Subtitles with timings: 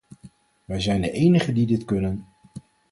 [0.65, 2.25] Wij zijn de enigen die dit kunnen.